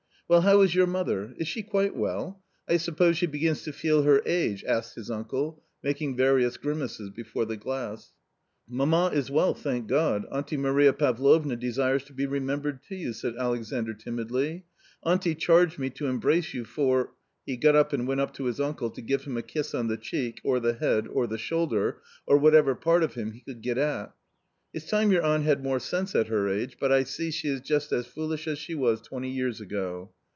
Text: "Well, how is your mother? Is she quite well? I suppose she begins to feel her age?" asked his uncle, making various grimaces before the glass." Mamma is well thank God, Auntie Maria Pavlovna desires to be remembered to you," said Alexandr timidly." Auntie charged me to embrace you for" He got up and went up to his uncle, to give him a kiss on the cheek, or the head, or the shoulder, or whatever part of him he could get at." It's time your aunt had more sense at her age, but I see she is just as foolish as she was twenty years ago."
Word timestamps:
"Well, 0.31 0.43
how 0.43 0.61
is 0.61 0.73
your 0.73 0.87
mother? 0.87 1.35
Is 1.37 1.49
she 1.49 1.61
quite 1.61 1.93
well? 1.93 2.41
I 2.65 2.77
suppose 2.77 3.17
she 3.17 3.25
begins 3.25 3.63
to 3.63 3.73
feel 3.73 4.03
her 4.03 4.21
age?" 4.25 4.63
asked 4.63 4.95
his 4.95 5.11
uncle, 5.11 5.61
making 5.83 6.15
various 6.15 6.55
grimaces 6.55 7.09
before 7.09 7.43
the 7.43 7.57
glass." 7.57 8.13
Mamma 8.69 9.09
is 9.13 9.29
well 9.29 9.53
thank 9.53 9.87
God, 9.87 10.25
Auntie 10.31 10.55
Maria 10.55 10.93
Pavlovna 10.93 11.57
desires 11.57 12.05
to 12.05 12.13
be 12.13 12.25
remembered 12.25 12.81
to 12.83 12.95
you," 12.95 13.11
said 13.11 13.35
Alexandr 13.35 13.93
timidly." 13.93 14.63
Auntie 15.03 15.35
charged 15.35 15.77
me 15.77 15.89
to 15.89 16.07
embrace 16.07 16.53
you 16.53 16.63
for" 16.63 17.11
He 17.45 17.57
got 17.57 17.75
up 17.75 17.91
and 17.91 18.07
went 18.07 18.21
up 18.21 18.33
to 18.35 18.45
his 18.45 18.61
uncle, 18.61 18.89
to 18.91 19.01
give 19.01 19.25
him 19.25 19.35
a 19.35 19.41
kiss 19.41 19.73
on 19.75 19.89
the 19.89 19.97
cheek, 19.97 20.39
or 20.45 20.61
the 20.61 20.75
head, 20.75 21.09
or 21.09 21.27
the 21.27 21.37
shoulder, 21.37 21.97
or 22.25 22.37
whatever 22.37 22.73
part 22.73 23.03
of 23.03 23.15
him 23.15 23.33
he 23.33 23.41
could 23.41 23.61
get 23.61 23.77
at." 23.77 24.15
It's 24.73 24.89
time 24.89 25.11
your 25.11 25.23
aunt 25.23 25.43
had 25.43 25.61
more 25.61 25.79
sense 25.81 26.15
at 26.15 26.27
her 26.27 26.47
age, 26.47 26.77
but 26.79 26.89
I 26.89 27.03
see 27.03 27.31
she 27.31 27.49
is 27.49 27.59
just 27.59 27.91
as 27.91 28.07
foolish 28.07 28.47
as 28.47 28.57
she 28.59 28.75
was 28.75 29.01
twenty 29.01 29.29
years 29.29 29.59
ago." 29.59 30.13